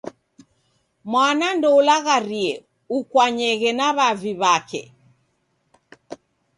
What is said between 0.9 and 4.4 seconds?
Mwana ndoulagharie, okwanyeghe na w'avi